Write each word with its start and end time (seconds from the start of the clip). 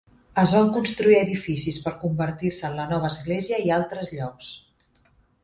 Es 0.43 0.51
van 0.55 0.69
construir 0.77 1.17
edificis 1.23 1.77
per 1.83 1.93
convertir-se 2.05 2.65
en 2.71 2.75
la 2.81 2.87
nova 2.95 3.09
església 3.15 3.61
i 3.69 3.71
altres 3.79 4.17
llocs. 4.19 4.51